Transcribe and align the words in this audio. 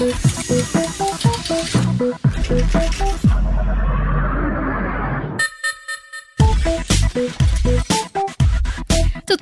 Tudo 0.00 0.12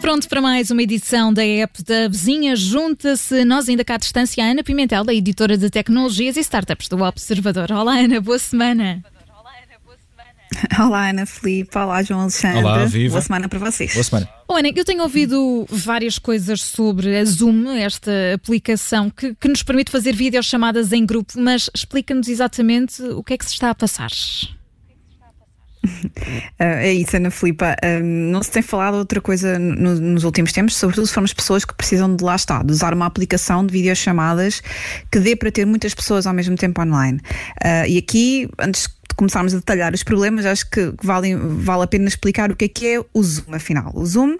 pronto 0.00 0.28
para 0.28 0.40
mais 0.40 0.72
uma 0.72 0.82
edição 0.82 1.32
da 1.32 1.46
app 1.46 1.84
da 1.84 2.08
Vizinha. 2.08 2.56
Junta-se 2.56 3.44
nós 3.44 3.68
ainda 3.68 3.84
cá 3.84 3.94
à 3.94 3.98
distância 3.98 4.42
a 4.42 4.48
Ana 4.48 4.64
Pimentel, 4.64 5.04
da 5.04 5.14
editora 5.14 5.56
de 5.56 5.70
tecnologias 5.70 6.36
e 6.36 6.40
startups 6.40 6.88
do 6.88 7.04
Observador. 7.04 7.70
Olá 7.70 7.96
Ana, 7.96 8.20
boa 8.20 8.40
semana. 8.40 9.00
Olá 10.78 11.10
Ana 11.10 11.26
Felipe, 11.26 11.76
olá 11.76 12.02
João 12.02 12.22
Alexandre. 12.22 12.58
Olá, 12.58 12.84
viva. 12.84 13.12
Boa 13.12 13.22
semana 13.22 13.48
para 13.48 13.58
vocês. 13.58 13.92
Boa 13.92 14.04
semana. 14.04 14.28
Oh, 14.48 14.54
Ana, 14.54 14.70
eu 14.74 14.84
tenho 14.84 15.02
ouvido 15.02 15.66
várias 15.70 16.18
coisas 16.18 16.62
sobre 16.62 17.16
a 17.16 17.24
Zoom, 17.24 17.70
esta 17.76 18.10
aplicação 18.34 19.10
que, 19.10 19.34
que 19.34 19.48
nos 19.48 19.62
permite 19.62 19.90
fazer 19.90 20.14
videochamadas 20.14 20.92
em 20.92 21.04
grupo, 21.04 21.34
mas 21.36 21.70
explica-nos 21.74 22.28
exatamente 22.28 23.02
o 23.02 23.22
que 23.22 23.34
é 23.34 23.38
que 23.38 23.44
se 23.44 23.52
está 23.52 23.70
a 23.70 23.74
passar. 23.74 24.10
Uh, 25.84 26.08
é 26.58 26.92
isso, 26.92 27.16
Ana 27.16 27.30
Filipa. 27.30 27.76
Uh, 27.82 28.02
não 28.02 28.42
se 28.42 28.50
tem 28.50 28.62
falado 28.62 28.94
outra 28.96 29.20
coisa 29.20 29.58
no, 29.58 29.94
nos 29.94 30.24
últimos 30.24 30.52
tempos, 30.52 30.76
sobretudo 30.76 31.06
se 31.06 31.12
formos 31.12 31.32
pessoas 31.32 31.64
que 31.64 31.74
precisam 31.74 32.14
de 32.14 32.24
lá 32.24 32.34
está, 32.34 32.62
de 32.62 32.72
usar 32.72 32.92
uma 32.94 33.06
aplicação 33.06 33.64
de 33.64 33.72
videochamadas 33.72 34.62
que 35.10 35.20
dê 35.20 35.36
para 35.36 35.52
ter 35.52 35.66
muitas 35.66 35.94
pessoas 35.94 36.26
ao 36.26 36.34
mesmo 36.34 36.56
tempo 36.56 36.80
online. 36.82 37.20
Uh, 37.62 37.86
e 37.86 37.98
aqui, 37.98 38.48
antes 38.58 38.82
de 38.82 38.88
começarmos 39.18 39.52
a 39.52 39.56
detalhar 39.56 39.92
os 39.92 40.04
problemas, 40.04 40.46
acho 40.46 40.70
que 40.70 40.94
vale, 41.02 41.34
vale 41.34 41.82
a 41.82 41.86
pena 41.88 42.06
explicar 42.06 42.52
o 42.52 42.56
que 42.56 42.66
é 42.66 42.68
que 42.68 42.86
é 42.86 43.00
o 43.12 43.22
Zoom, 43.22 43.52
afinal. 43.52 43.90
O 43.92 44.06
Zoom 44.06 44.36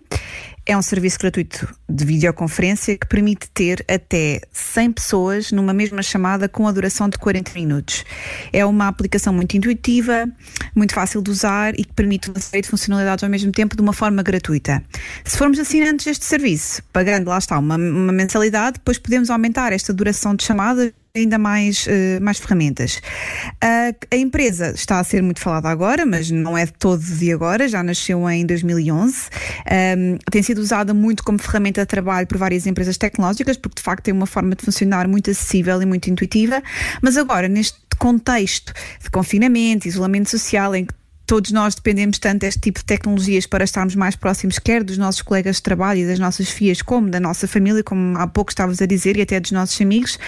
é 0.65 0.77
um 0.77 0.83
serviço 0.83 1.19
gratuito 1.19 1.67
de 1.89 2.05
videoconferência 2.05 2.97
que 2.97 3.07
permite 3.07 3.51
ter 3.51 3.85
até 3.89 4.41
100 4.53 4.93
pessoas 4.93 5.51
numa 5.51 5.73
mesma 5.73 6.03
chamada 6.03 6.49
com 6.49 6.69
a 6.69 6.73
duração 6.73 7.09
de 7.09 7.19
40 7.19 7.53
minutos. 7.55 8.05
É 8.53 8.65
uma 8.65 8.87
aplicação 8.87 9.33
muito 9.33 9.57
intuitiva, 9.57 10.29
muito 10.77 10.95
fácil 10.95 11.23
de 11.23 11.31
usar 11.31 11.73
e 11.75 11.85
que 11.85 11.93
permite 11.95 12.31
uma 12.31 12.39
série 12.39 12.63
de 12.63 12.69
funcionalidades 12.69 13.25
ao 13.25 13.31
mesmo 13.31 13.51
tempo 13.51 13.75
de 13.75 13.83
uma 13.83 13.93
forma 13.93 14.23
gratuita. 14.23 14.83
Se 15.25 15.37
formos 15.37 15.59
assinantes 15.59 16.07
deste 16.07 16.25
serviço, 16.25 16.83
pagando 16.93 17.29
lá 17.29 17.39
está 17.39 17.59
uma, 17.59 17.77
uma 17.77 18.13
mensalidade, 18.13 18.75
depois 18.75 18.99
podemos 18.99 19.29
aumentar 19.31 19.73
esta 19.73 19.93
duração 19.93 20.37
de 20.37 20.45
chamada 20.45 20.93
ainda 21.15 21.39
mais, 21.39 21.87
uh, 21.87 22.23
mais 22.23 22.39
ferramentas. 22.39 23.01
Uh, 23.63 23.95
a 24.11 24.17
empresa 24.17 24.73
está 24.75 24.99
a 25.01 25.05
ser 25.05 25.23
muito 25.23 25.41
falada 25.41 25.69
agora, 25.69 26.05
mas 26.07 26.31
não 26.31 26.57
é 26.57 26.67
de 26.67 26.73
todo 26.73 27.03
de 27.03 27.33
agora, 27.33 27.69
já 27.69 27.83
nasceu 27.83 28.29
em 28.31 28.45
2011. 28.47 29.29
Um, 29.97 30.19
tem 30.31 30.43
sido 30.43 30.59
usada 30.59 30.95
muito 30.95 31.23
como 31.23 31.39
ferramenta 31.39 31.83
de 31.83 31.87
trabalho 31.87 32.27
por 32.27 32.39
várias 32.39 32.67
empresas 32.67 32.97
tecnológicas, 32.97 33.57
porque 33.57 33.77
de 33.77 33.83
facto 33.83 34.05
tem 34.05 34.15
uma 34.15 34.27
forma 34.27 34.55
de 34.55 34.65
funcionar 34.65 35.09
muito 35.09 35.31
acessível 35.31 35.81
e 35.83 35.87
muito 35.87 36.09
intuitiva, 36.11 36.63
mas 37.03 37.17
agora, 37.17 37.49
neste 37.49 37.79
contexto 37.99 38.73
de 39.03 39.11
confinamento, 39.11 39.89
isolamento 39.89 40.31
social, 40.31 40.75
em 40.75 40.85
que 40.85 40.95
todos 41.29 41.53
nós 41.53 41.75
dependemos 41.75 42.19
tanto 42.19 42.41
deste 42.41 42.59
tipo 42.59 42.79
de 42.79 42.87
tecnologias 42.87 43.47
para 43.47 43.63
estarmos 43.63 43.95
mais 43.95 44.17
próximos, 44.17 44.59
quer 44.59 44.83
dos 44.83 44.97
nossos 44.97 45.21
colegas 45.21 45.57
de 45.57 45.63
trabalho 45.63 46.01
e 46.01 46.07
das 46.07 46.19
nossas 46.19 46.49
filhas, 46.49 46.81
como 46.81 47.11
da 47.11 47.21
nossa 47.21 47.47
família, 47.47 47.85
como 47.85 48.17
há 48.17 48.27
pouco 48.27 48.51
estavas 48.51 48.81
a 48.81 48.87
dizer, 48.87 49.19
e 49.19 49.23
até 49.23 49.39
dos 49.39 49.53
nossos 49.53 49.79
amigos. 49.79 50.19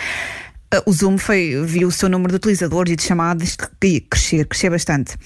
Uh, 0.72 0.82
o 0.86 0.92
Zoom 0.92 1.18
foi, 1.18 1.60
viu 1.64 1.88
o 1.88 1.92
seu 1.92 2.08
número 2.08 2.30
de 2.30 2.36
utilizadores 2.36 2.92
e 2.92 2.96
de 2.96 3.02
chamadas 3.02 3.56
crescer, 4.08 4.44
crescer 4.46 4.70
bastante. 4.70 5.16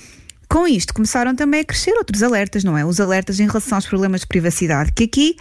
Com 0.48 0.68
isto 0.68 0.94
começaram 0.94 1.34
também 1.34 1.60
a 1.60 1.64
crescer 1.64 1.92
outros 1.92 2.22
alertas, 2.22 2.64
não 2.64 2.78
é? 2.78 2.84
Os 2.84 3.00
alertas 3.00 3.40
em 3.40 3.46
relação 3.46 3.76
aos 3.76 3.86
problemas 3.86 4.20
de 4.20 4.26
privacidade, 4.26 4.92
que 4.92 5.04
aqui 5.04 5.36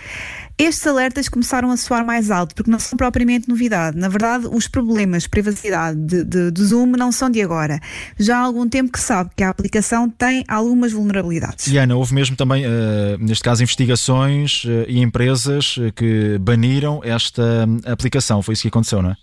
estes 0.58 0.86
alertas 0.86 1.28
começaram 1.28 1.72
a 1.72 1.78
soar 1.78 2.06
mais 2.06 2.32
alto, 2.32 2.56
porque 2.56 2.70
não 2.70 2.80
são 2.80 2.98
propriamente 2.98 3.50
novidade. 3.50 3.98
Na 3.98 4.08
verdade, 4.08 4.48
os 4.52 4.68
problemas 4.68 5.24
de 5.24 5.30
privacidade 5.30 6.00
de, 6.00 6.52
de, 6.52 6.64
Zoom 6.64 6.88
não 6.88 7.12
são 7.12 7.30
de 7.30 7.42
agora. 7.42 7.80
Já 8.20 8.38
há 8.38 8.42
algum 8.42 8.68
tempo 8.68 8.92
que 8.92 9.00
sabe 9.00 9.32
que 9.36 9.44
a 9.44 9.50
aplicação 9.50 10.10
tem 10.10 10.44
algumas 10.48 10.92
vulnerabilidades. 10.92 11.68
E 11.68 11.78
Ana, 11.78 11.96
houve 11.96 12.14
mesmo 12.14 12.36
também, 12.36 12.66
uh, 12.66 12.70
neste 13.20 13.44
caso, 13.44 13.64
investigações 13.64 14.64
uh, 14.66 14.86
e 14.88 15.00
empresas 15.00 15.76
que 15.96 16.38
baniram 16.40 17.02
esta 17.04 17.68
aplicação. 17.86 18.42
Foi 18.42 18.54
isso 18.54 18.64
que 18.64 18.68
aconteceu, 18.68 19.02
não 19.02 19.12
é? 19.12 19.23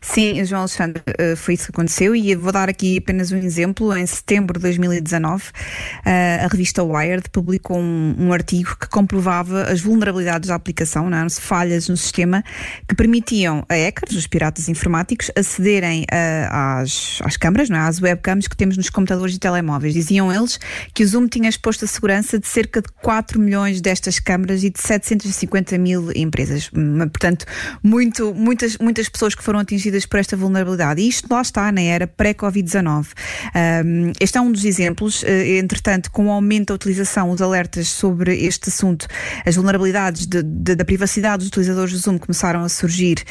Sim, 0.00 0.44
João 0.44 0.62
Alexandre, 0.62 1.02
eh, 1.18 1.34
foi 1.36 1.54
isso 1.54 1.66
que 1.66 1.70
aconteceu 1.70 2.14
e 2.14 2.34
vou 2.34 2.52
dar 2.52 2.68
aqui 2.68 2.98
apenas 2.98 3.32
um 3.32 3.36
exemplo. 3.36 3.96
Em 3.96 4.06
setembro 4.06 4.58
de 4.58 4.62
2019, 4.62 5.44
eh, 6.04 6.40
a 6.44 6.46
revista 6.46 6.82
Wired 6.82 7.30
publicou 7.30 7.78
um, 7.78 8.14
um 8.18 8.32
artigo 8.32 8.76
que 8.78 8.88
comprovava 8.88 9.64
as 9.64 9.80
vulnerabilidades 9.80 10.48
da 10.48 10.54
aplicação, 10.54 11.08
não, 11.08 11.18
é? 11.18 11.30
falhas 11.30 11.88
no 11.88 11.96
sistema, 11.96 12.44
que 12.86 12.94
permitiam 12.94 13.64
a 13.68 13.74
hackers, 13.74 14.16
os 14.16 14.26
piratas 14.26 14.68
informáticos, 14.68 15.30
acederem 15.36 16.04
eh, 16.12 16.48
às, 16.50 17.18
às 17.24 17.36
câmaras, 17.36 17.70
não 17.70 17.78
é? 17.78 17.80
às 17.80 18.00
webcams 18.00 18.46
que 18.46 18.56
temos 18.56 18.76
nos 18.76 18.90
computadores 18.90 19.34
e 19.34 19.38
telemóveis. 19.38 19.94
Diziam 19.94 20.32
eles 20.32 20.60
que 20.92 21.02
o 21.02 21.06
Zoom 21.06 21.26
tinha 21.28 21.48
exposto 21.48 21.84
a 21.84 21.88
segurança 21.88 22.38
de 22.38 22.46
cerca 22.46 22.82
de 22.82 22.88
4 23.00 23.40
milhões 23.40 23.80
destas 23.80 24.18
câmaras 24.20 24.62
e 24.62 24.70
de 24.70 24.80
750 24.80 25.78
mil 25.78 26.12
empresas. 26.14 26.70
Hum, 26.74 26.98
portanto, 27.08 27.46
muito, 27.82 28.34
muitas, 28.34 28.76
muitas 28.78 29.08
pessoas 29.08 29.34
que 29.34 29.42
foram 29.42 29.61
atingidas 29.62 30.06
por 30.06 30.18
esta 30.18 30.36
vulnerabilidade. 30.36 31.00
E 31.00 31.08
isto 31.08 31.26
lá 31.30 31.40
está 31.40 31.72
na 31.72 31.80
era 31.80 32.06
pré-Covid-19. 32.06 33.06
Um, 33.84 34.12
este 34.20 34.38
é 34.38 34.40
um 34.40 34.52
dos 34.52 34.64
exemplos. 34.64 35.22
Uh, 35.22 35.26
entretanto, 35.58 36.10
com 36.10 36.26
o 36.26 36.30
aumento 36.30 36.68
da 36.68 36.74
utilização, 36.74 37.30
os 37.30 37.40
alertas 37.40 37.88
sobre 37.88 38.36
este 38.44 38.68
assunto, 38.68 39.06
as 39.46 39.56
vulnerabilidades 39.56 40.26
de, 40.26 40.42
de, 40.42 40.74
da 40.74 40.84
privacidade 40.84 41.38
dos 41.38 41.48
utilizadores 41.48 41.92
do 41.92 41.98
Zoom 41.98 42.18
começaram 42.18 42.62
a 42.62 42.68
surgir 42.68 43.24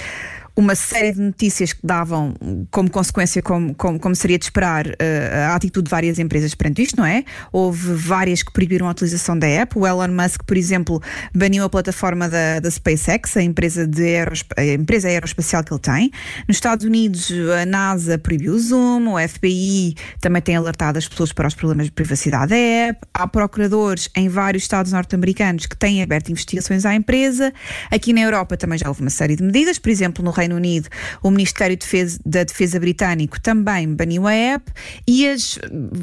uma 0.56 0.76
série 0.76 1.14
de 1.14 1.22
notícias 1.22 1.74
que 1.74 1.86
davam 1.86 2.34
como 2.70 2.90
consequência, 2.90 3.42
como, 3.42 3.74
como, 3.76 4.00
como 4.00 4.16
seria 4.16 4.38
de 4.38 4.46
esperar, 4.46 4.88
uh, 4.88 5.52
a 5.52 5.56
atitude 5.56 5.86
de 5.86 5.92
várias 5.92 6.20
empresas 6.20 6.54
perante 6.54 6.82
isto, 6.82 6.98
não 6.98 7.06
é? 7.06 7.24
Houve 7.52 7.94
várias 7.94 8.44
que 8.44 8.52
proibiram 8.52 8.88
a 8.88 8.92
utilização 8.92 9.38
da 9.38 9.48
app. 9.48 9.78
O 9.78 9.88
Elon 9.88 10.10
Musk, 10.10 10.44
por 10.44 10.58
exemplo, 10.58 11.02
baniu 11.34 11.64
a 11.64 11.70
plataforma 11.70 12.28
da, 12.28 12.60
da 12.60 12.70
SpaceX, 12.70 13.38
a 13.38 13.44
empresa, 13.44 13.88
de 13.88 14.04
aerospa 14.04 14.56
a 14.58 14.66
empresa 14.66 15.08
aeroespacial 15.08 15.64
que 15.64 15.74
ele 15.74 15.80
tem. 15.80 16.12
Nos 16.48 16.58
Estados 16.58 16.86
Unidos, 16.86 17.32
a 17.62 17.66
NASA 17.66 18.18
proibiu 18.18 18.54
o 18.54 18.60
Zoom, 18.60 19.14
o 19.14 19.28
FBI 19.28 19.96
também 20.20 20.42
tem 20.42 20.56
alertado 20.56 20.98
as 20.98 21.08
pessoas 21.08 21.32
para 21.32 21.48
os 21.48 21.56
problemas 21.56 21.86
de 21.86 21.92
privacidade 21.92 22.50
da 22.50 22.56
app. 22.56 23.00
Há 23.14 23.28
procuradores 23.28 24.10
em 24.16 24.28
vários 24.28 24.64
estados 24.64 24.92
norte-americanos 24.92 25.66
que 25.66 25.78
têm 25.78 26.02
aberto 26.02 26.30
investigações 26.30 26.86
à 26.86 26.94
empresa. 26.94 27.54
Aqui 27.90 28.14
na 28.14 28.22
Europa 28.22 28.58
também 28.58 28.78
já 28.78 28.88
houve 28.88 29.02
uma 29.02 29.10
série 29.10 29.36
de 29.36 29.44
medidas, 29.44 29.80
por 29.80 29.90
exemplo, 29.90 30.24
no 30.24 30.32
Reino 30.42 30.56
Unido, 30.56 30.90
o 31.22 31.30
Ministério 31.30 31.78
da 32.26 32.44
Defesa 32.44 32.80
britânico 32.80 33.40
também 33.40 33.94
baniu 33.94 34.28
a 34.28 34.34
app 34.34 34.72
e 35.08 35.28
as, 35.28 35.60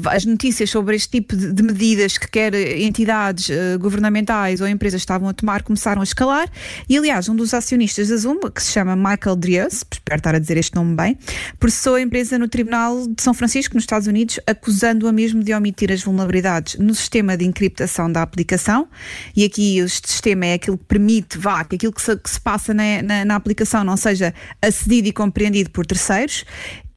as 0.09 0.25
notícias 0.25 0.69
sobre 0.69 0.95
este 0.95 1.09
tipo 1.09 1.35
de, 1.35 1.51
de 1.51 1.63
medidas 1.63 2.17
que 2.17 2.29
quer 2.29 2.53
entidades 2.55 3.49
uh, 3.49 3.77
governamentais 3.79 4.61
ou 4.61 4.67
empresas 4.67 5.01
estavam 5.01 5.27
a 5.29 5.33
tomar 5.33 5.63
começaram 5.63 6.01
a 6.01 6.03
escalar. 6.03 6.49
E 6.87 6.97
aliás 6.97 7.27
um 7.27 7.35
dos 7.35 7.53
acionistas 7.53 8.09
da 8.09 8.17
Zoom, 8.17 8.39
que 8.53 8.63
se 8.63 8.71
chama 8.71 8.95
Michael 8.95 9.35
Drius, 9.35 9.83
espero 9.91 10.17
estar 10.19 10.35
a 10.35 10.39
dizer 10.39 10.57
este 10.57 10.75
nome 10.75 10.95
bem, 10.95 11.17
processou 11.59 11.95
a 11.95 12.01
empresa 12.01 12.37
no 12.37 12.47
Tribunal 12.47 13.07
de 13.07 13.21
São 13.21 13.33
Francisco, 13.33 13.75
nos 13.75 13.83
Estados 13.83 14.07
Unidos, 14.07 14.39
acusando-a 14.47 15.11
mesmo 15.11 15.43
de 15.43 15.53
omitir 15.53 15.91
as 15.91 16.01
vulnerabilidades 16.01 16.75
no 16.79 16.95
sistema 16.95 17.35
de 17.35 17.45
encriptação 17.45 18.11
da 18.11 18.21
aplicação. 18.21 18.87
E 19.35 19.43
aqui 19.43 19.79
este 19.79 20.09
sistema 20.09 20.45
é 20.45 20.53
aquilo 20.53 20.77
que 20.77 20.85
permite, 20.85 21.37
vá, 21.37 21.63
que 21.63 21.75
aquilo 21.75 21.93
que 21.93 22.01
se, 22.01 22.15
que 22.15 22.29
se 22.29 22.39
passa 22.39 22.73
na, 22.73 23.01
na, 23.01 23.25
na 23.25 23.35
aplicação 23.35 23.83
não 23.83 23.97
seja 23.97 24.28
acedido 24.61 25.07
e 25.07 25.11
compreendido 25.11 25.69
por 25.69 25.85
terceiros 25.85 26.45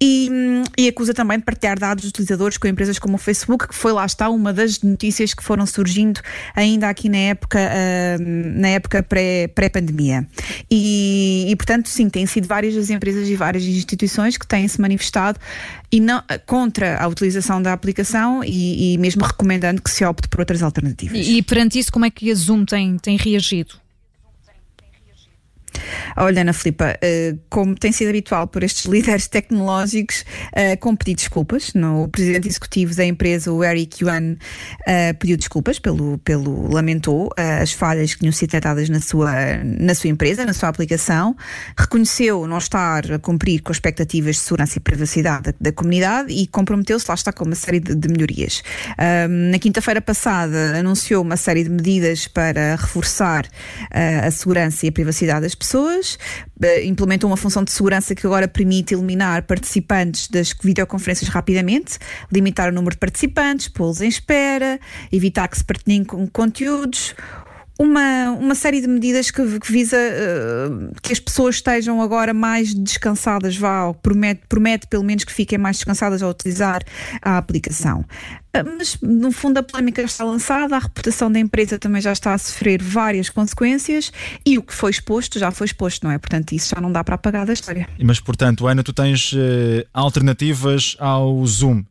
e, 0.05 0.29
e, 0.77 0.89
acusa 0.89 1.15
também 1.15 1.39
de 1.39 1.45
partilhar 1.45 1.79
dados 1.79 2.03
dos 2.03 2.11
utilizadores 2.11 2.59
com 2.59 2.67
empresas 2.67 2.99
como 2.99 3.15
o 3.15 3.19
Facebook, 3.19 3.69
que 3.69 3.75
foi 3.75 3.93
lá 3.93 4.05
está 4.05 4.29
uma 4.29 4.53
das 4.53 4.83
notícias 4.83 5.33
que 5.33 5.45
foram 5.45 5.65
surgindo 5.65 6.21
ainda 6.57 6.89
aqui 6.89 7.09
na 7.09 7.19
época, 7.19 7.61
uh, 7.61 8.61
na 8.61 8.67
época 8.71 9.01
pré-pandemia. 9.05 10.27
Pré 10.29 10.57
e, 10.69 11.47
e, 11.49 11.55
portanto, 11.55 11.89
sim, 11.89 12.11
têm 12.11 12.27
sido 12.27 12.49
várias 12.49 12.77
as 12.77 12.91
empresas 12.91 13.29
e 13.29 13.37
várias 13.37 13.63
instituições 13.63 14.37
que 14.37 14.45
têm 14.45 14.67
se 14.67 14.81
manifestado 14.81 15.39
e 15.93 16.01
não, 16.01 16.21
contra 16.47 17.01
a 17.01 17.07
utilização 17.07 17.63
da 17.63 17.73
aplicação 17.73 18.43
e, 18.43 18.95
e 18.95 18.99
mesmo 18.99 19.23
recomendando 19.23 19.81
que 19.81 19.91
se 19.91 20.05
opte 20.05 20.27
por 20.27 20.41
outras 20.41 20.65
alternativas. 20.65 21.25
E, 21.25 21.43
perante 21.43 21.79
isso, 21.79 21.93
como 21.93 22.05
é 22.05 22.11
que 22.11 22.29
a 22.29 22.35
Zoom 22.35 22.65
tem, 22.65 22.99
tem 22.99 23.17
reagido? 23.17 23.82
Olha, 26.17 26.43
Ana 26.43 26.53
Filipa, 26.53 26.99
uh, 27.03 27.39
como 27.49 27.75
tem 27.75 27.93
sido 27.93 28.09
habitual 28.09 28.47
por 28.47 28.63
estes 28.63 28.85
líderes 28.91 29.27
tecnológicos, 29.27 30.25
uh, 30.49 30.77
com 30.79 30.95
pedir 30.95 31.15
desculpas. 31.15 31.73
O 31.75 32.09
presidente 32.09 32.49
executivo 32.49 32.95
da 32.95 33.05
empresa, 33.05 33.53
o 33.53 33.65
Eric 33.65 34.05
Yuan, 34.05 34.33
uh, 34.33 35.19
pediu 35.19 35.37
desculpas 35.37 35.79
pelo, 35.79 36.19
pelo 36.19 36.73
lamentou 36.73 37.31
as 37.37 37.73
falhas 37.73 38.15
que 38.15 38.21
tinham 38.21 38.33
sido 38.33 38.51
detectadas 38.51 38.89
na 38.89 39.01
sua, 39.01 39.33
na 39.65 39.95
sua 39.95 40.11
empresa, 40.11 40.45
na 40.45 40.53
sua 40.53 40.69
aplicação, 40.69 41.37
reconheceu 41.77 42.47
não 42.47 42.59
estar 42.59 43.11
a 43.13 43.19
cumprir 43.19 43.61
com 43.63 43.71
as 43.71 43.77
expectativas 43.77 44.37
de 44.37 44.43
segurança 44.43 44.79
e 44.79 44.81
privacidade 44.81 45.45
da, 45.45 45.55
da 45.61 45.73
comunidade 45.73 46.33
e 46.33 46.47
comprometeu-se, 46.47 47.07
lá 47.09 47.15
está, 47.15 47.33
com 47.33 47.45
uma 47.45 47.55
série 47.55 47.81
de, 47.81 47.95
de 47.95 48.09
melhorias. 48.09 48.63
na 49.51 49.59
quinta-feira 49.59 50.01
passada, 50.01 50.79
anunciou 50.79 51.23
uma 51.23 51.37
série 51.37 51.65
de 51.65 51.71
medidas 51.71 52.27
para 52.29 52.77
reforçar 52.77 53.47
a 53.91 54.31
segurança 54.31 54.87
e 54.87 54.89
a 54.89 54.93
privacidade 54.93 55.43
das 55.43 55.55
pessoas 55.55 56.02
pessoas, 56.03 56.19
uh, 56.61 56.85
implementou 56.85 57.31
uma 57.31 57.37
função 57.37 57.63
de 57.65 57.71
segurança 57.71 58.15
que 58.15 58.27
agora 58.27 58.49
permite 58.49 58.95
eliminar 58.95 59.43
participantes 59.45 60.29
das 60.29 60.53
videoconferências 60.63 61.29
rapidamente, 61.29 61.99
limitar 62.31 62.69
o 62.69 62.73
número 62.73 62.95
de 62.95 62.99
participantes, 62.99 63.69
pô-los 63.69 64.01
em 64.01 64.09
espera, 64.09 64.79
evitar 65.11 65.49
que 65.49 65.57
se 65.57 65.65
partilhem 65.65 66.05
conteúdos 66.05 67.15
uma, 67.79 68.31
uma 68.31 68.55
série 68.55 68.81
de 68.81 68.87
medidas 68.87 69.31
que, 69.31 69.59
que 69.59 69.73
visa 69.73 69.97
uh, 69.97 70.93
que 71.03 71.13
as 71.13 71.19
pessoas 71.19 71.57
estejam 71.57 72.01
agora 72.01 72.35
mais 72.35 72.75
descansadas, 72.75 73.57
vá, 73.57 73.93
promete, 73.95 74.43
promete 74.49 74.87
pelo 74.87 75.03
menos 75.03 75.25
que 75.25 75.33
fiquem 75.33 75.59
mais 75.59 75.77
descansadas 75.77 76.23
ao 76.23 76.31
utilizar 76.31 76.83
a 77.21 77.39
aplicação. 77.39 78.01
Uh, 78.55 78.77
mas, 78.77 78.99
no 79.01 79.33
fundo, 79.33 79.59
a 79.59 79.63
polémica 79.63 80.03
está 80.03 80.25
lançada, 80.25 80.77
a 80.77 80.79
reputação 80.79 81.33
da 81.33 81.39
empresa 81.39 81.79
também 81.79 82.03
já 82.03 82.13
está 82.13 82.35
a 82.35 82.39
sofrer 82.39 82.83
várias 82.83 83.31
consequências 83.31 84.13
e 84.45 84.59
o 84.59 84.63
que 84.63 84.75
foi 84.75 84.91
exposto 84.91 85.39
já 85.39 85.51
foi 85.51 85.67
exposto, 85.67 86.05
não 86.05 86.11
é? 86.11 86.19
Portanto, 86.19 86.53
isso 86.53 86.75
já 86.75 86.81
não 86.81 86.93
dá 86.93 87.03
para 87.03 87.15
apagar 87.15 87.47
da 87.47 87.53
história. 87.53 87.89
Mas, 88.03 88.21
portanto, 88.21 88.67
Ana, 88.67 88.83
tu 88.83 88.93
tens 88.93 89.33
uh, 89.33 89.37
alternativas 89.93 90.97
ao 90.99 91.45
Zoom 91.47 91.85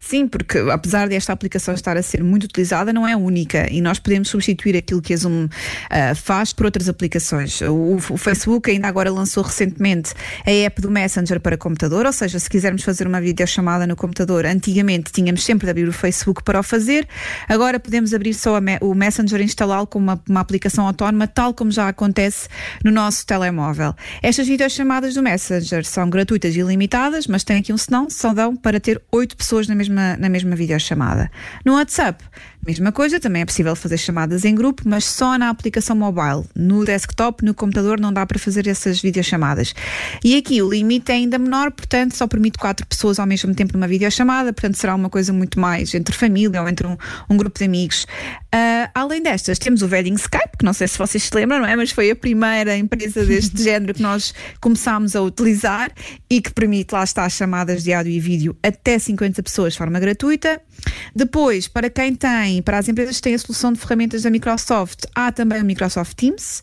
Sim, 0.00 0.28
porque 0.28 0.58
apesar 0.58 1.08
desta 1.08 1.32
aplicação 1.32 1.74
estar 1.74 1.96
a 1.96 2.02
ser 2.02 2.22
muito 2.22 2.44
utilizada, 2.44 2.92
não 2.92 3.06
é 3.06 3.16
única 3.16 3.66
e 3.70 3.80
nós 3.80 3.98
podemos 3.98 4.28
substituir 4.28 4.76
aquilo 4.76 5.02
que 5.02 5.12
a 5.12 5.16
Zoom 5.16 5.46
uh, 5.46 6.14
faz 6.14 6.52
por 6.52 6.66
outras 6.66 6.88
aplicações. 6.88 7.60
O, 7.62 7.96
o, 7.96 8.16
Facebook 8.16 8.70
ainda 8.70 8.86
agora 8.86 9.10
lançou 9.10 9.42
recentemente 9.42 10.14
a 10.46 10.50
app 10.50 10.80
do 10.80 10.88
Messenger 10.88 11.40
para 11.40 11.58
computador, 11.58 12.06
ou 12.06 12.12
seja, 12.12 12.38
se 12.38 12.48
quisermos 12.48 12.84
fazer 12.84 13.08
uma 13.08 13.20
videochamada 13.20 13.88
no 13.88 13.96
computador, 13.96 14.46
antigamente 14.46 15.10
tínhamos 15.10 15.44
sempre 15.44 15.66
de 15.66 15.72
abrir 15.72 15.88
o 15.88 15.92
Facebook 15.92 16.44
para 16.44 16.60
o 16.60 16.62
fazer, 16.62 17.06
agora 17.48 17.80
podemos 17.80 18.14
abrir 18.14 18.34
só 18.34 18.60
me 18.60 18.78
o 18.80 18.94
Messenger 18.94 19.40
e 19.40 19.44
instalá-lo 19.44 19.86
como 19.86 20.04
uma, 20.04 20.22
uma 20.28 20.40
aplicação 20.40 20.86
autónoma, 20.86 21.26
tal 21.26 21.52
como 21.52 21.72
já 21.72 21.88
acontece 21.88 22.48
no 22.84 22.92
nosso 22.92 23.26
telemóvel. 23.26 23.94
Estas 24.22 24.46
videochamadas 24.46 25.14
do 25.14 25.22
Messenger 25.22 25.84
são 25.84 26.08
gratuitas 26.08 26.54
e 26.54 26.60
ilimitadas, 26.60 27.26
mas 27.26 27.42
tem 27.42 27.56
aqui 27.56 27.72
um 27.72 27.78
senão, 27.78 28.08
só 28.08 28.32
dão 28.32 28.54
para 28.54 28.78
ter 28.78 29.02
oito 29.10 29.36
pessoas 29.36 29.66
na 29.66 29.74
mesma 29.74 29.87
mesma, 29.88 30.16
na 30.16 30.28
mesma 30.28 30.54
videochamada. 30.54 31.30
No 31.64 31.74
WhatsApp, 31.74 32.22
mesma 32.68 32.92
coisa, 32.92 33.18
também 33.18 33.40
é 33.40 33.46
possível 33.46 33.74
fazer 33.74 33.96
chamadas 33.96 34.44
em 34.44 34.54
grupo, 34.54 34.82
mas 34.84 35.06
só 35.06 35.38
na 35.38 35.48
aplicação 35.48 35.96
mobile. 35.96 36.44
No 36.54 36.84
desktop, 36.84 37.42
no 37.42 37.54
computador, 37.54 37.98
não 37.98 38.12
dá 38.12 38.26
para 38.26 38.38
fazer 38.38 38.66
essas 38.66 39.00
videochamadas. 39.00 39.74
E 40.22 40.36
aqui 40.36 40.60
o 40.60 40.68
limite 40.68 41.10
é 41.10 41.14
ainda 41.14 41.38
menor, 41.38 41.70
portanto, 41.70 42.14
só 42.14 42.26
permite 42.26 42.58
quatro 42.58 42.86
pessoas 42.86 43.18
ao 43.18 43.26
mesmo 43.26 43.54
tempo 43.54 43.72
numa 43.72 43.88
videochamada, 43.88 44.52
portanto, 44.52 44.76
será 44.76 44.94
uma 44.94 45.08
coisa 45.08 45.32
muito 45.32 45.58
mais 45.58 45.94
entre 45.94 46.14
família 46.14 46.60
ou 46.60 46.68
entre 46.68 46.86
um, 46.86 46.96
um 47.30 47.38
grupo 47.38 47.58
de 47.58 47.64
amigos. 47.64 48.04
Uh, 48.54 48.90
além 48.94 49.22
destas, 49.22 49.58
temos 49.58 49.80
o 49.80 49.88
velhinho 49.88 50.16
Skype, 50.16 50.58
que 50.58 50.64
não 50.64 50.74
sei 50.74 50.88
se 50.88 50.98
vocês 50.98 51.24
se 51.24 51.34
lembram, 51.34 51.60
não 51.60 51.66
é? 51.66 51.74
Mas 51.74 51.90
foi 51.90 52.10
a 52.10 52.16
primeira 52.16 52.76
empresa 52.76 53.24
deste 53.24 53.60
género 53.64 53.94
que 53.94 54.02
nós 54.02 54.34
começámos 54.60 55.16
a 55.16 55.22
utilizar 55.22 55.90
e 56.28 56.42
que 56.42 56.52
permite, 56.52 56.92
lá 56.92 57.02
está, 57.02 57.26
chamadas 57.30 57.82
de 57.82 57.94
áudio 57.94 58.12
e 58.12 58.20
vídeo 58.20 58.56
até 58.62 58.98
50 58.98 59.42
pessoas 59.42 59.72
de 59.72 59.78
forma 59.78 59.98
gratuita. 59.98 60.60
Depois, 61.14 61.66
para 61.66 61.90
quem 61.90 62.14
tem, 62.14 62.62
para 62.62 62.78
as 62.78 62.88
empresas 62.88 63.16
que 63.16 63.22
têm 63.22 63.34
a 63.34 63.38
solução 63.38 63.72
de 63.72 63.80
ferramentas 63.80 64.22
da 64.22 64.30
Microsoft, 64.30 65.04
há 65.14 65.32
também 65.32 65.60
o 65.60 65.64
Microsoft 65.64 66.14
Teams, 66.14 66.62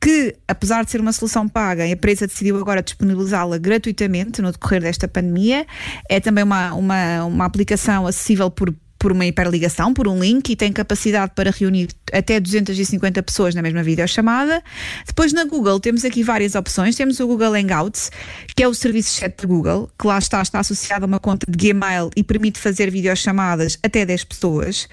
que, 0.00 0.36
apesar 0.46 0.84
de 0.84 0.90
ser 0.90 1.00
uma 1.00 1.12
solução 1.12 1.48
paga, 1.48 1.82
a 1.82 1.88
empresa 1.88 2.26
decidiu 2.26 2.56
agora 2.58 2.82
disponibilizá-la 2.82 3.58
gratuitamente 3.58 4.40
no 4.40 4.52
decorrer 4.52 4.82
desta 4.82 5.08
pandemia. 5.08 5.66
É 6.08 6.20
também 6.20 6.44
uma, 6.44 6.74
uma, 6.74 7.24
uma 7.24 7.44
aplicação 7.44 8.06
acessível 8.06 8.50
por 8.50 8.72
por 8.98 9.12
uma 9.12 9.26
hiperligação, 9.26 9.92
por 9.92 10.08
um 10.08 10.18
link 10.18 10.50
e 10.50 10.56
tem 10.56 10.72
capacidade 10.72 11.32
para 11.34 11.50
reunir 11.50 11.88
até 12.12 12.40
250 12.40 13.22
pessoas 13.22 13.54
na 13.54 13.62
mesma 13.62 13.82
videochamada. 13.82 14.62
Depois 15.06 15.32
na 15.32 15.44
Google 15.44 15.78
temos 15.80 16.04
aqui 16.04 16.22
várias 16.22 16.54
opções. 16.54 16.96
Temos 16.96 17.20
o 17.20 17.26
Google 17.26 17.54
Hangouts, 17.54 18.10
que 18.54 18.62
é 18.62 18.68
o 18.68 18.74
serviço 18.74 19.18
chat 19.18 19.36
da 19.36 19.46
Google, 19.46 19.90
que 19.98 20.06
lá 20.06 20.18
está, 20.18 20.40
está 20.42 20.60
associado 20.60 21.04
a 21.04 21.08
uma 21.08 21.20
conta 21.20 21.46
de 21.50 21.56
Gmail 21.56 22.10
e 22.16 22.22
permite 22.22 22.58
fazer 22.58 22.90
videochamadas 22.90 23.78
até 23.82 24.04
10 24.04 24.24
pessoas. 24.24 24.88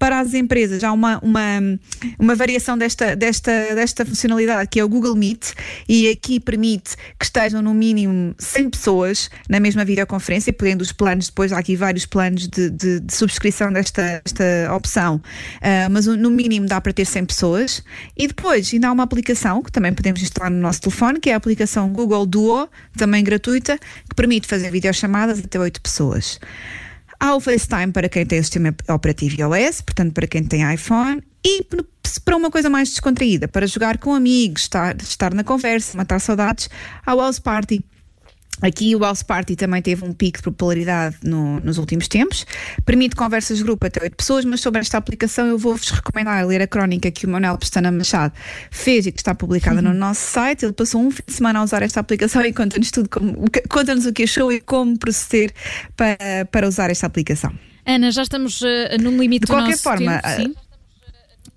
Para 0.00 0.18
as 0.18 0.32
empresas, 0.32 0.82
há 0.82 0.92
uma, 0.92 1.18
uma, 1.18 1.78
uma 2.18 2.34
variação 2.34 2.76
desta, 2.76 3.14
desta, 3.14 3.74
desta 3.74 4.06
funcionalidade 4.06 4.66
que 4.70 4.80
é 4.80 4.84
o 4.84 4.88
Google 4.88 5.14
Meet, 5.14 5.52
e 5.86 6.08
aqui 6.08 6.40
permite 6.40 6.96
que 7.18 7.24
estejam 7.26 7.60
no 7.60 7.74
mínimo 7.74 8.34
100 8.38 8.70
pessoas 8.70 9.30
na 9.46 9.60
mesma 9.60 9.84
videoconferência, 9.84 10.54
podendo 10.54 10.80
os 10.80 10.90
planos, 10.90 11.26
depois 11.26 11.52
há 11.52 11.58
aqui 11.58 11.76
vários 11.76 12.06
planos 12.06 12.48
de, 12.48 12.70
de, 12.70 13.00
de 13.00 13.14
subscrição 13.14 13.70
desta, 13.70 14.22
desta 14.24 14.74
opção, 14.74 15.16
uh, 15.16 15.90
mas 15.90 16.06
no 16.06 16.30
mínimo 16.30 16.66
dá 16.66 16.80
para 16.80 16.94
ter 16.94 17.04
100 17.04 17.26
pessoas. 17.26 17.84
E 18.16 18.26
depois 18.26 18.72
ainda 18.72 18.88
há 18.88 18.92
uma 18.92 19.02
aplicação 19.02 19.62
que 19.62 19.70
também 19.70 19.92
podemos 19.92 20.22
instalar 20.22 20.50
no 20.50 20.60
nosso 20.60 20.80
telefone, 20.80 21.20
que 21.20 21.28
é 21.28 21.34
a 21.34 21.36
aplicação 21.36 21.90
Google 21.90 22.24
Duo, 22.24 22.70
também 22.96 23.22
gratuita, 23.22 23.78
que 24.08 24.14
permite 24.16 24.46
fazer 24.46 24.70
videochamadas 24.70 25.40
até 25.40 25.60
8 25.60 25.78
pessoas. 25.82 26.40
Há 27.22 27.36
o 27.36 27.40
FaceTime 27.40 27.92
para 27.92 28.08
quem 28.08 28.24
tem 28.24 28.40
o 28.40 28.42
sistema 28.42 28.74
operativo 28.88 29.36
iOS, 29.38 29.82
portanto, 29.82 30.14
para 30.14 30.26
quem 30.26 30.42
tem 30.42 30.72
iPhone. 30.72 31.22
E 31.44 31.62
para 32.24 32.36
uma 32.36 32.50
coisa 32.50 32.70
mais 32.70 32.88
descontraída, 32.88 33.46
para 33.46 33.66
jogar 33.66 33.98
com 33.98 34.14
amigos, 34.14 34.62
estar, 34.62 34.96
estar 34.96 35.34
na 35.34 35.44
conversa, 35.44 35.96
matar 35.96 36.18
saudades, 36.18 36.68
há 37.04 37.14
o 37.14 37.20
House 37.20 37.38
Party 37.38 37.84
Aqui 38.62 38.94
o 38.94 39.00
House 39.00 39.22
Party 39.22 39.56
também 39.56 39.80
teve 39.82 40.04
um 40.04 40.12
pico 40.12 40.38
de 40.38 40.44
popularidade 40.44 41.16
no, 41.22 41.60
nos 41.60 41.78
últimos 41.78 42.08
tempos. 42.08 42.46
Permite 42.84 43.16
conversas 43.16 43.58
de 43.58 43.64
grupo 43.64 43.86
até 43.86 44.02
8 44.02 44.16
pessoas, 44.16 44.44
mas 44.44 44.60
sobre 44.60 44.80
esta 44.80 44.98
aplicação 44.98 45.46
eu 45.46 45.58
vou-vos 45.58 45.90
recomendar 45.90 46.46
ler 46.46 46.62
a 46.62 46.66
crónica 46.66 47.10
que 47.10 47.26
o 47.26 47.28
Manuel 47.28 47.56
Pestana 47.58 47.90
Machado 47.90 48.34
fez 48.70 49.06
e 49.06 49.12
que 49.12 49.20
está 49.20 49.34
publicada 49.34 49.78
uhum. 49.78 49.88
no 49.88 49.94
nosso 49.94 50.20
site. 50.20 50.64
Ele 50.64 50.72
passou 50.72 51.00
um 51.00 51.10
fim 51.10 51.22
de 51.26 51.32
semana 51.32 51.60
a 51.60 51.62
usar 51.62 51.82
esta 51.82 52.00
aplicação 52.00 52.44
e 52.44 52.52
conta-nos 52.52 52.90
tudo, 52.90 53.08
conta-nos 53.68 54.06
o 54.06 54.12
que 54.12 54.24
achou 54.24 54.52
e 54.52 54.60
como 54.60 54.98
proceder 54.98 55.52
para, 55.96 56.44
para 56.50 56.68
usar 56.68 56.90
esta 56.90 57.06
aplicação. 57.06 57.52
Ana, 57.86 58.10
já 58.12 58.22
estamos 58.22 58.60
uh, 58.60 58.66
num 59.00 59.16
limite 59.18 59.46
de 59.46 59.52
qualquer 59.52 59.78
forma, 59.78 60.20
tempo, 60.20 60.50
uh, 60.50 60.69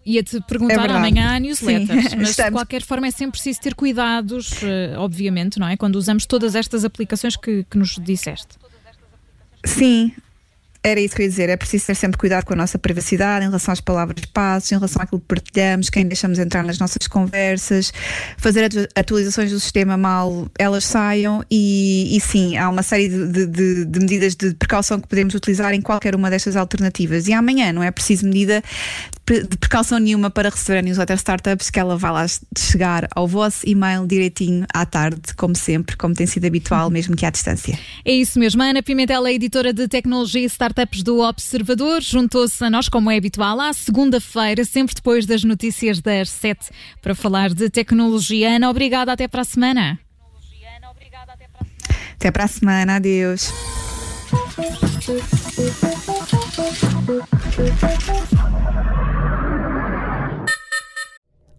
Ia-te 0.06 0.42
perguntar 0.42 0.90
é 0.90 0.94
amanhã 0.94 1.36
a 1.36 1.40
newsletters, 1.40 2.10
Sim, 2.10 2.18
mas 2.18 2.30
estamos. 2.32 2.52
de 2.52 2.52
qualquer 2.52 2.82
forma 2.82 3.08
é 3.08 3.12
sempre 3.12 3.32
preciso 3.32 3.62
ter 3.62 3.74
cuidados, 3.74 4.52
uh, 4.62 4.98
obviamente, 4.98 5.60
não 5.60 5.68
é? 5.68 5.78
Quando 5.78 5.96
usamos 5.96 6.26
todas 6.26 6.56
estas 6.56 6.84
aplicações 6.84 7.38
que, 7.38 7.66
que 7.70 7.78
nos 7.78 7.98
disseste. 7.98 8.58
Sim, 9.66 10.12
era 10.86 11.00
isso 11.00 11.16
que 11.16 11.22
eu 11.22 11.24
ia 11.24 11.30
dizer, 11.30 11.48
é 11.48 11.56
preciso 11.56 11.86
ter 11.86 11.96
sempre 11.96 12.18
cuidado 12.18 12.44
com 12.44 12.52
a 12.52 12.58
nossa 12.58 12.78
privacidade 12.78 13.46
em 13.46 13.48
relação 13.48 13.72
às 13.72 13.80
palavras 13.80 14.26
passos, 14.26 14.70
em 14.70 14.76
relação 14.76 15.02
àquilo 15.02 15.22
que 15.22 15.28
partilhamos, 15.28 15.90
quem 15.90 16.06
deixamos 16.06 16.38
entrar 16.38 16.62
nas 16.62 16.78
nossas 16.78 17.08
conversas, 17.08 17.94
fazer 18.38 18.70
atualizações 18.94 19.52
do 19.52 19.60
sistema 19.62 19.96
mal 19.96 20.46
elas 20.60 20.84
saiam 20.84 21.42
e, 21.50 22.18
e 22.18 22.20
sim, 22.20 22.58
há 22.58 22.70
uma 22.70 22.84
série 22.84 23.08
de, 23.08 23.46
de, 23.48 23.86
de, 23.86 24.00
medidas 24.02 24.36
de 24.36 24.54
precaução 24.56 25.00
que 25.00 25.08
podemos 25.08 25.34
utilizar 25.34 25.74
em 25.74 25.80
qualquer 25.80 26.16
uma 26.16 26.30
destas 26.30 26.58
alternativas. 26.58 27.30
E 27.30 27.34
amanhã 27.34 27.72
não 27.72 27.82
é 27.82 27.90
preciso 27.90 28.26
medida 28.26 28.62
de 29.26 29.58
precaução 29.58 30.00
nenhuma 30.00 30.30
para 30.30 30.50
receber 30.50 30.80
a 30.80 30.82
newsletter 30.82 31.16
Startups, 31.16 31.70
que 31.70 31.80
ela 31.80 31.98
vai 31.98 32.12
lá 32.12 32.26
chegar 32.58 33.08
ao 33.16 33.26
vosso 33.26 33.62
e-mail 33.66 34.06
direitinho 34.06 34.66
à 34.74 34.86
tarde, 34.86 35.34
como 35.38 35.56
sempre, 35.56 35.96
como 35.96 36.14
tem 36.14 36.28
sido 36.28 36.46
habitual, 36.46 36.90
mesmo 36.90 37.16
que 37.16 37.26
à 37.26 37.30
distância. 37.30 37.80
É 38.04 38.12
isso 38.12 38.38
mesmo. 38.38 38.62
A 38.62 38.66
Ana 38.66 38.84
Pimentel 38.84 39.26
é 39.26 39.34
editora 39.34 39.72
de 39.72 39.88
tecnologia 39.88 40.42
e 40.42 40.46
startups 40.46 41.04
do 41.04 41.20
Observador. 41.20 42.02
Juntou-se 42.02 42.62
a 42.64 42.70
nós, 42.70 42.90
como 42.90 43.10
é 43.10 43.18
habitual, 43.18 43.60
à 43.62 43.72
segunda-feira, 43.72 44.66
sempre 44.66 44.94
depois 44.94 45.26
das 45.26 45.44
notícias 45.44 46.02
das 46.02 46.30
sete, 46.30 46.70
para 47.02 47.16
falar 47.16 47.54
de 47.54 47.70
tecnologia. 47.70 48.58
Ana, 48.58 48.70
obrigada. 48.70 49.14
Até 49.14 49.28
para 49.28 49.42
a 49.42 49.46
semana. 49.46 50.00
Até 52.16 52.32
para 52.32 52.44
a 52.44 52.48
semana. 52.48 52.96
Adeus. 52.96 53.52